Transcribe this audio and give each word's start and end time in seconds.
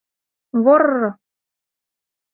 —Вор-р-р! 0.63 1.03